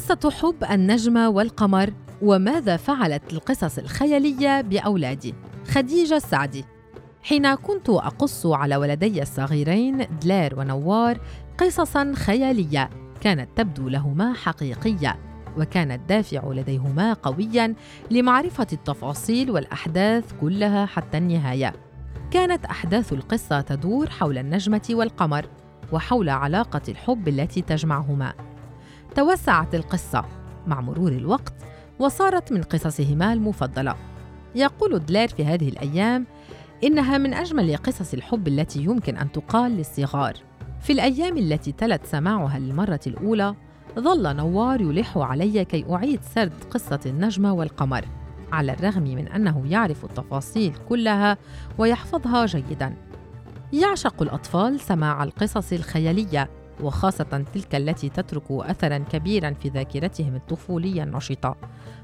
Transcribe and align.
قصة 0.00 0.30
حب 0.30 0.64
النجمة 0.70 1.28
والقمر 1.28 1.92
وماذا 2.22 2.76
فعلت 2.76 3.32
القصص 3.32 3.78
الخيالية 3.78 4.60
بأولادي 4.60 5.34
خديجة 5.68 6.16
السعدي. 6.16 6.64
حين 7.22 7.54
كنت 7.54 7.90
أقص 7.90 8.46
على 8.46 8.76
ولدي 8.76 9.22
الصغيرين 9.22 10.06
دلير 10.22 10.58
ونوار 10.58 11.20
قصصا 11.58 12.12
خيالية 12.14 12.90
كانت 13.20 13.48
تبدو 13.56 13.88
لهما 13.88 14.32
حقيقية 14.32 15.18
وكان 15.58 15.92
الدافع 15.92 16.52
لديهما 16.52 17.12
قويا 17.12 17.74
لمعرفة 18.10 18.66
التفاصيل 18.72 19.50
والأحداث 19.50 20.24
كلها 20.40 20.86
حتى 20.86 21.18
النهاية. 21.18 21.72
كانت 22.30 22.64
أحداث 22.64 23.12
القصة 23.12 23.60
تدور 23.60 24.10
حول 24.10 24.38
النجمة 24.38 24.88
والقمر 24.90 25.46
وحول 25.92 26.28
علاقة 26.28 26.82
الحب 26.88 27.28
التي 27.28 27.62
تجمعهما. 27.62 28.49
توسعت 29.14 29.74
القصة 29.74 30.24
مع 30.66 30.80
مرور 30.80 31.12
الوقت 31.12 31.54
وصارت 31.98 32.52
من 32.52 32.62
قصصهما 32.62 33.32
المفضلة. 33.32 33.94
يقول 34.54 35.06
دلير 35.06 35.28
في 35.28 35.44
هذه 35.44 35.68
الأيام 35.68 36.26
إنها 36.84 37.18
من 37.18 37.34
أجمل 37.34 37.76
قصص 37.76 38.14
الحب 38.14 38.48
التي 38.48 38.84
يمكن 38.84 39.16
أن 39.16 39.32
تقال 39.32 39.72
للصغار. 39.72 40.34
في 40.80 40.92
الأيام 40.92 41.38
التي 41.38 41.72
تلت 41.72 42.06
سماعها 42.06 42.58
للمرة 42.58 43.00
الأولى 43.06 43.54
ظل 43.98 44.36
نوار 44.36 44.80
يلح 44.80 45.18
علي 45.18 45.64
كي 45.64 45.84
أعيد 45.90 46.20
سرد 46.22 46.64
قصة 46.70 47.00
النجمة 47.06 47.52
والقمر 47.52 48.04
على 48.52 48.72
الرغم 48.72 49.02
من 49.02 49.28
أنه 49.28 49.62
يعرف 49.66 50.04
التفاصيل 50.04 50.72
كلها 50.88 51.38
ويحفظها 51.78 52.46
جيداً. 52.46 52.94
يعشق 53.72 54.22
الأطفال 54.22 54.80
سماع 54.80 55.22
القصص 55.22 55.72
الخيالية 55.72 56.50
وخاصة 56.82 57.44
تلك 57.54 57.74
التي 57.74 58.08
تترك 58.08 58.44
أثرا 58.50 58.98
كبيرا 58.98 59.54
في 59.62 59.68
ذاكرتهم 59.68 60.36
الطفولية 60.36 61.02
النشطة 61.02 61.56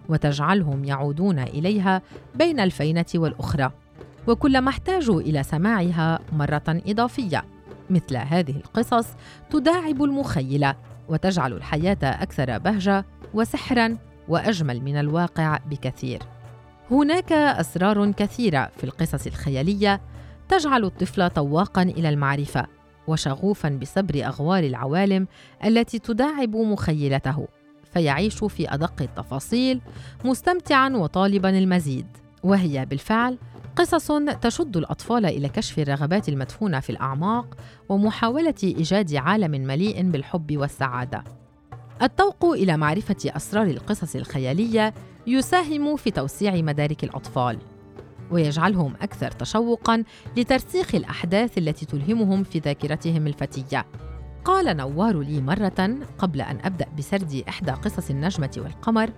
وتجعلهم 0.09 0.85
يعودون 0.85 1.39
إليها 1.39 2.03
بين 2.35 2.61
الفينة 2.61 3.07
والأخرى 3.15 3.71
وكلما 4.27 4.71
احتاجوا 4.71 5.21
إلى 5.21 5.43
سماعها 5.43 6.19
مرة 6.33 6.63
إضافية. 6.69 7.45
مثل 7.91 8.17
هذه 8.17 8.57
القصص 8.57 9.07
تداعب 9.51 10.03
المخيلة 10.03 10.75
وتجعل 11.09 11.53
الحياة 11.53 11.99
أكثر 12.03 12.59
بهجة 12.59 13.05
وسحرا 13.35 13.97
وأجمل 14.29 14.81
من 14.81 14.97
الواقع 14.97 15.59
بكثير. 15.71 16.23
هناك 16.91 17.33
أسرار 17.33 18.11
كثيرة 18.11 18.71
في 18.77 18.85
القصص 18.85 19.27
الخيالية 19.27 20.01
تجعل 20.49 20.85
الطفل 20.85 21.31
طواقا 21.31 21.83
إلى 21.83 22.09
المعرفة 22.09 22.67
وشغوفا 23.09 23.69
بصبر 23.69 24.27
اغوار 24.27 24.65
العوالم 24.65 25.27
التي 25.65 25.99
تداعب 25.99 26.57
مخيلته 26.57 27.49
فيعيش 27.93 28.45
في 28.45 28.75
أدق 28.75 29.03
التفاصيل 29.03 29.81
مستمتعا 30.25 30.89
وطالبا 30.89 31.59
المزيد. 31.59 32.07
وهي 32.43 32.87
بالفعل 32.87 33.39
قصص 33.77 34.13
تشد 34.43 34.77
الأطفال 34.77 35.27
إلى 35.27 35.49
كشف 35.49 35.79
الرغبات 35.79 36.29
المدفونة 36.29 36.81
في 36.81 36.91
الأعماق 36.91 37.57
ومحاولة 37.89 38.55
إيجاد 38.65 39.15
عالم 39.15 39.51
مليء 39.51 40.03
بالحب 40.03 40.57
والسعادة. 40.57 41.25
التوق 42.03 42.45
إلى 42.45 42.77
معرفة 42.77 43.17
أسرار 43.27 43.67
القصص 43.67 44.17
الخيالية 44.17 44.95
يساهم 45.27 45.97
في 45.97 46.11
توسيع 46.11 46.55
مدارك 46.55 47.05
الأطفال. 47.05 47.59
ويجعلهم 48.31 48.95
أكثر 49.03 49.31
تشوقاً 49.31 50.05
لترسيخ 50.37 50.95
الأحداث 50.95 51.59
التي 51.59 51.87
تلهمهم 51.87 52.43
في 52.43 52.59
ذاكرتهم 52.59 53.27
الفتية. 53.27 53.87
قال 54.45 54.77
نوار 54.77 55.21
لي 55.21 55.41
مرة 55.41 55.99
قبل 56.19 56.41
أن 56.41 56.59
أبدأ 56.65 56.87
بسرد 56.99 57.43
إحدى 57.49 57.71
قصص 57.71 58.11
النجمة 58.11 58.51
والقمر: 58.57 59.11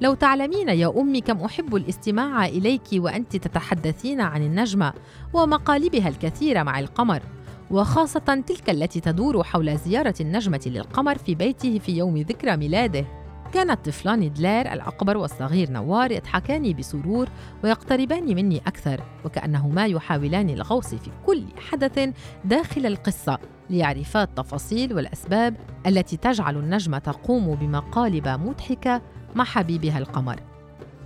لو 0.00 0.14
تعلمين 0.14 0.68
يا 0.68 0.92
أمي 1.00 1.20
كم 1.20 1.40
أحب 1.40 1.76
الاستماع 1.76 2.46
إليك 2.46 2.82
وأنت 2.94 3.36
تتحدثين 3.36 4.20
عن 4.20 4.42
النجمة 4.42 4.92
ومقالبها 5.32 6.08
الكثيرة 6.08 6.62
مع 6.62 6.78
القمر، 6.78 7.22
وخاصة 7.70 8.44
تلك 8.46 8.70
التي 8.70 9.00
تدور 9.00 9.44
حول 9.44 9.78
زيارة 9.78 10.14
النجمة 10.20 10.60
للقمر 10.66 11.18
في 11.18 11.34
بيته 11.34 11.78
في 11.78 11.96
يوم 11.96 12.16
ذكرى 12.16 12.56
ميلاده. 12.56 13.19
كان 13.54 13.70
الطفلان 13.70 14.32
دلير 14.32 14.72
الأكبر 14.72 15.16
والصغير 15.16 15.70
نوار 15.70 16.12
يضحكان 16.12 16.72
بسرور 16.72 17.28
ويقتربان 17.64 18.34
مني 18.36 18.58
أكثر 18.58 19.00
وكأنهما 19.24 19.86
يحاولان 19.86 20.50
الغوص 20.50 20.94
في 20.94 21.10
كل 21.26 21.44
حدث 21.70 22.10
داخل 22.44 22.86
القصة 22.86 23.38
ليعرفا 23.70 24.22
التفاصيل 24.22 24.94
والأسباب 24.94 25.56
التي 25.86 26.16
تجعل 26.16 26.56
النجمة 26.56 26.98
تقوم 26.98 27.54
بمقالب 27.54 28.28
مضحكة 28.28 29.02
مع 29.34 29.44
حبيبها 29.44 29.98
القمر. 29.98 30.40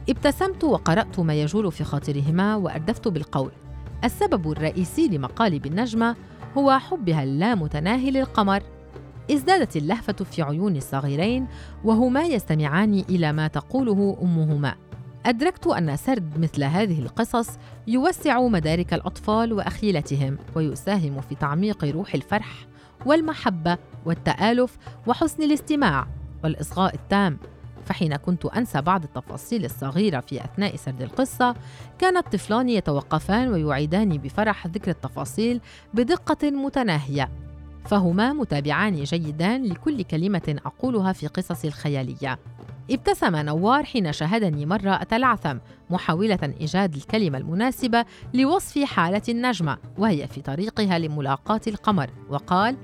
ابتسمت 0.09 0.65
وقرأت 0.65 1.21
ما 1.21 1.35
يجول 1.35 1.73
في 1.73 1.85
خاطرهما 1.85 2.57
وأردفت 2.57 3.09
بالقول. 3.09 3.51
السبب 4.05 4.53
الرئيسي 4.53 5.09
لمقالب 5.09 5.67
النجمة 5.67 6.17
هو 6.59 6.79
حبها 6.79 7.23
اللامتناهي 7.23 8.11
للقمر. 8.11 8.63
ازدادت 9.31 9.77
اللهفة 9.77 10.13
في 10.13 10.43
عيون 10.43 10.77
الصغيرين 10.77 11.47
وهما 11.85 12.23
يستمعان 12.23 13.05
إلى 13.09 13.33
ما 13.33 13.49
تقوله 13.49 14.19
أمهما. 14.23 14.75
أدركت 15.27 15.67
أن 15.67 15.97
سرد 15.97 16.39
مثل 16.39 16.65
هذه 16.65 17.03
القصص 17.03 17.59
يوسع 17.87 18.41
مدارك 18.41 18.95
الأطفال 18.95 19.53
وأخيلتهم 19.53 20.39
ويساهم 20.55 21.21
في 21.21 21.35
تعميق 21.35 21.85
روح 21.85 22.15
الفرح 22.15 22.67
والمحبة 23.07 23.79
والتآلف 24.07 24.77
وحسن 25.07 25.43
الاستماع 25.43 26.07
والإصغاء 26.45 26.95
التام. 26.95 27.39
فحين 27.85 28.17
كنت 28.17 28.47
أنسى 28.47 28.81
بعض 28.81 29.03
التفاصيل 29.05 29.65
الصغيرة 29.65 30.21
في 30.21 30.45
أثناء 30.45 30.77
سرد 30.77 31.03
القصة 31.03 31.55
كان 31.99 32.17
الطفلان 32.17 32.69
يتوقفان 32.69 33.49
ويعيدان 33.49 34.19
بفرح 34.19 34.67
ذكر 34.67 34.91
التفاصيل 34.91 35.61
بدقة 35.95 36.51
متناهية. 36.51 37.44
فهما 37.85 38.33
متابعان 38.33 39.05
جيدان 39.05 39.65
لكل 39.65 40.03
كلمة 40.03 40.57
أقولها 40.67 41.13
في 41.13 41.27
قصصي 41.27 41.69
الخيالية. 41.69 42.39
ابتسم 42.91 43.37
نوار 43.37 43.85
حين 43.85 44.13
شاهدني 44.13 44.67
مرة 44.67 45.03
أتلعثم 45.03 45.59
محاولة 45.91 46.55
إيجاد 46.61 46.95
الكلمة 46.95 47.39
المناسبة 47.39 48.05
لوصف 48.35 48.85
حالة 48.85 49.23
النجمة 49.29 49.79
وهي 49.99 50.27
في 50.27 50.43
طريقها 50.43 50.99
لملاقاة 50.99 51.61
القمر 51.67 52.11
وقال: 52.31 52.77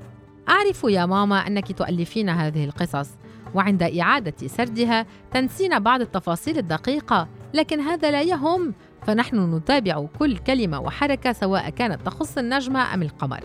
أعرف 0.48 0.84
يا 0.84 1.06
ماما 1.06 1.46
أنك 1.46 1.72
تؤلفين 1.72 2.28
هذه 2.28 2.64
القصص 2.64 3.10
وعند 3.54 3.82
إعادة 3.82 4.46
سردها 4.46 5.06
تنسين 5.30 5.78
بعض 5.78 6.00
التفاصيل 6.00 6.58
الدقيقة 6.58 7.28
لكن 7.54 7.80
هذا 7.80 8.10
لا 8.10 8.22
يهم 8.22 8.74
فنحن 9.06 9.54
نتابع 9.54 10.06
كل 10.18 10.38
كلمة 10.38 10.80
وحركة 10.80 11.32
سواء 11.32 11.70
كانت 11.70 12.06
تخص 12.06 12.38
النجمة 12.38 12.94
أم 12.94 13.02
القمر 13.02 13.40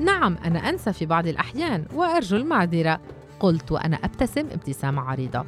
نعم 0.00 0.36
أنا 0.44 0.58
أنسى 0.58 0.92
في 0.92 1.06
بعض 1.06 1.26
الأحيان 1.26 1.84
وأرجو 1.94 2.36
المعذرة. 2.36 3.00
قلت 3.40 3.72
وأنا 3.72 3.96
أبتسم 3.96 4.46
ابتسامة 4.46 5.02
عريضة. 5.02 5.44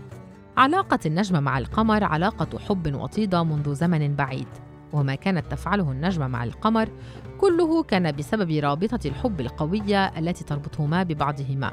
علاقة 0.57 0.99
النجمة 1.07 1.41
مع 1.41 1.59
القمر 1.59 2.05
علاقة 2.05 2.59
حب 2.59 2.95
وطيدة 2.95 3.43
منذ 3.43 3.75
زمن 3.75 4.15
بعيد. 4.15 4.47
وما 4.93 5.15
كانت 5.15 5.47
تفعله 5.51 5.91
النجمة 5.91 6.27
مع 6.27 6.45
القمر 6.45 6.89
كله 7.41 7.83
كان 7.83 8.17
بسبب 8.17 8.51
رابطة 8.51 9.09
الحب 9.09 9.41
القوية 9.41 10.07
التي 10.07 10.45
تربطهما 10.45 11.03
ببعضهما. 11.03 11.73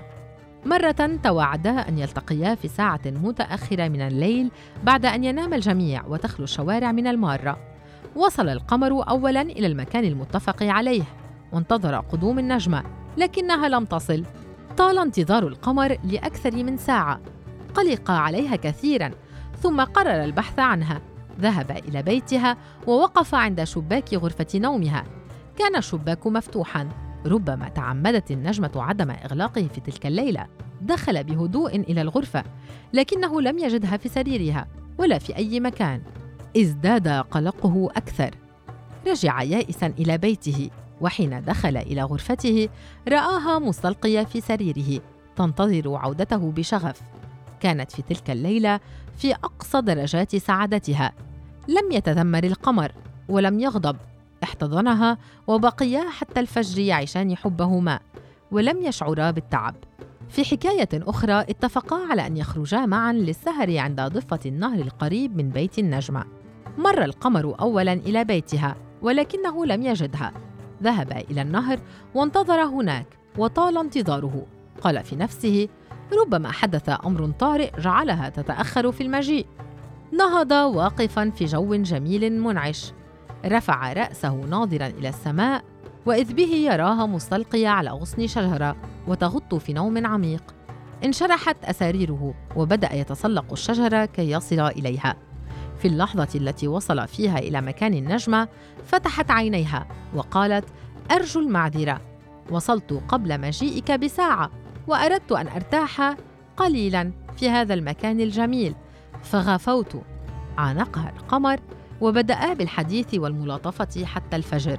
مرة 0.66 1.20
تواعدا 1.24 1.70
أن 1.70 2.00
يلتقيا 2.00 2.56
في 2.56 2.68
ساعة 2.68 3.02
متأخرة 3.06 3.88
من 3.88 4.02
الليل 4.02 4.52
بعد 4.84 5.06
أن 5.06 5.24
ينام 5.24 5.54
الجميع 5.54 6.06
وتخلو 6.06 6.44
الشوارع 6.44 6.92
من 6.92 7.08
المارة. 7.08 7.58
وصل 8.16 8.50
القمر 8.50 9.10
أولا 9.10 9.42
إلى 9.42 9.68
المكان 9.68 10.04
المتفق 10.04 10.64
عليه. 10.64 11.04
وانتظر 11.56 11.96
قدوم 11.96 12.40
النجمة 12.40 12.84
لكنها 13.18 13.70
لم 13.70 13.86
تصل. 13.86 14.24
طال 14.78 15.00
انتظار 15.00 15.48
القمر 15.48 15.98
لأكثر 16.04 16.64
من 16.64 16.78
ساعة. 16.78 17.20
قلق 17.74 18.12
عليها 18.12 18.56
كثيرا 18.56 19.12
ثم 19.62 19.82
قرر 19.82 20.24
البحث 20.24 20.60
عنها. 20.60 21.02
ذهب 21.40 21.72
إلى 21.72 22.02
بيتها 22.02 22.58
ووقف 22.88 23.36
عند 23.36 23.64
شباك 23.64 24.14
غرفة 24.14 24.48
نومها. 24.56 25.04
كان 25.58 25.76
الشباك 25.76 26.28
مفتوحا. 26.28 26.90
ربما 27.26 27.70
تعمدت 27.70 28.32
النجمة 28.32 28.72
عدم 28.76 29.12
إغلاقه 29.12 29.68
في 29.74 29.82
تلك 29.82 30.06
الليلة. 30.06 30.48
دخل 30.82 31.24
بهدوء 31.24 31.76
إلى 31.76 32.02
الغرفة 32.02 32.44
لكنه 32.94 33.42
لم 33.42 33.60
يجدها 33.60 33.98
في 33.98 34.10
سريرها 34.10 34.68
ولا 34.98 35.18
في 35.18 35.36
أي 35.36 35.60
مكان. 35.60 36.02
ازداد 36.58 37.08
قلقه 37.08 37.90
أكثر. 37.96 38.36
رجع 39.08 39.42
يائسا 39.42 39.88
إلى 39.88 40.18
بيته. 40.18 40.70
وحين 41.02 41.44
دخل 41.44 41.78
إلى 41.78 42.04
غرفته 42.04 42.70
رآها 43.08 43.60
مستلقية 43.60 44.24
في 44.24 44.42
سريره 44.42 45.02
تنتظر 45.36 45.96
عودته 45.96 46.52
بشغف. 46.52 47.02
كانت 47.60 47.92
في 47.92 48.02
تلك 48.02 48.32
الليلة 48.32 48.80
في 49.18 49.34
أقصى 49.34 49.82
درجات 49.82 50.36
سعادتها. 50.36 51.12
لم 51.68 51.92
يتذمر 51.92 52.44
القمر 52.44 52.92
ولم 53.30 53.60
يغضب. 53.60 53.98
احتضنها 54.44 55.18
وبقيا 55.48 56.10
حتى 56.10 56.40
الفجر 56.40 56.80
يعيشان 56.80 57.38
حبهما 57.38 58.00
ولم 58.52 58.82
يشعرا 58.82 59.32
بالتعب. 59.32 59.76
في 60.30 60.46
حكاية 60.46 60.90
أخرى 60.94 61.34
اتفقا 61.34 61.98
على 62.10 62.28
أن 62.28 62.38
يخرجا 62.38 62.86
معا 62.86 63.14
للسهر 63.14 63.78
عند 63.78 64.02
ضفة 64.02 64.40
النهر 64.46 64.80
القريب 64.80 65.38
من 65.38 65.50
بيت 65.50 65.80
النجمة. 65.80 66.26
مر 66.78 67.04
القمر 67.04 67.56
أولا 67.60 67.94
إلى 67.94 68.24
بيتها 68.24 68.76
ولكنه 69.02 69.66
لم 69.66 69.82
يجدها. 69.82 70.32
ذهب 70.84 71.12
إلى 71.32 71.42
النهر 71.42 71.80
وانتظر 72.16 72.64
هناك 72.64 73.06
وطال 73.38 73.78
انتظاره. 73.78 74.46
قال 74.82 75.04
في 75.04 75.16
نفسه 75.16 75.68
ربما 76.22 76.52
حدث 76.52 76.90
أمر 77.06 77.32
طارئ 77.40 77.82
جعلها 77.82 78.30
تتأخر 78.30 78.92
في 78.92 79.04
المجيء. 79.04 79.46
نهض 80.12 80.52
واقفا 80.52 81.30
في 81.30 81.46
جو 81.46 81.76
جميل 81.76 82.42
منعش. 82.42 82.94
رفع 83.46 83.94
رأسه 83.94 84.36
ناظرا 84.36 84.88
إلى 84.88 85.10
السماء 85.10 85.64
وإذ 86.06 86.34
به 86.34 86.56
يراها 86.56 87.06
مستلقية 87.06 87.68
على 87.68 87.90
غصن 87.90 88.28
شجرة 88.28 88.76
وتغط 89.08 89.56
في 89.56 89.74
نوم 89.74 90.06
عميق. 90.06 90.44
انشرحت 91.04 91.66
أساريره 91.66 92.34
وبدأ 92.56 92.94
يتسلق 92.94 93.46
الشجرة 93.52 94.06
كي 94.06 94.32
يصل 94.32 94.60
إليها. 94.60 95.16
في 95.80 95.88
اللحظة 95.88 96.28
التي 96.36 96.68
وصل 96.68 97.08
فيها 97.08 97.38
إلى 97.40 97.62
مكان 97.62 97.94
النجمة 97.94 98.48
فتحت 98.86 99.32
عينيها 99.32 99.88
وقالت 100.16 100.66
أرجو 101.12 101.40
المعذرة. 101.40 102.02
وصلت 102.52 102.94
قبل 103.08 103.42
مجيئك 103.42 103.92
بساعة 103.92 104.52
وأردت 104.88 105.32
أن 105.32 105.48
أرتاح 105.48 106.16
قليلا 106.58 107.12
في 107.38 107.50
هذا 107.50 107.74
المكان 107.74 108.22
الجميل. 108.22 108.76
فغفوت. 109.24 110.02
عانقها 110.58 111.14
القمر 111.18 111.60
وبدأ 112.02 112.54
بالحديث 112.54 113.14
والملاطفة 113.14 114.06
حتى 114.06 114.36
الفجر 114.36 114.78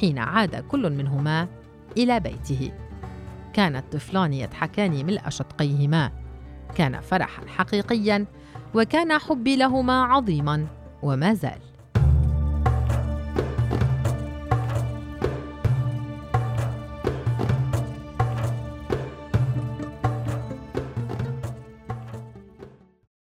حين 0.00 0.18
عاد 0.18 0.56
كل 0.56 0.90
منهما 0.90 1.48
إلى 1.96 2.20
بيته. 2.20 2.72
كان 3.52 3.76
الطفلان 3.76 4.32
يضحكان 4.32 5.06
ملء 5.06 5.28
شدقيهما. 5.28 6.12
كان 6.74 7.00
فرحا 7.00 7.42
حقيقيا 7.46 8.26
وكان 8.74 9.18
حبي 9.18 9.56
لهما 9.56 10.02
عظيما 10.04 10.66
وما 11.02 11.34
زال. 11.34 11.69